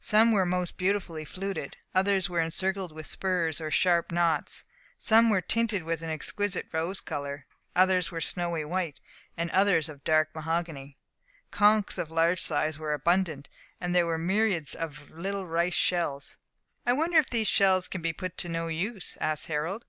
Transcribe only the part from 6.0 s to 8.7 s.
an exquisite rose colour; others were snowy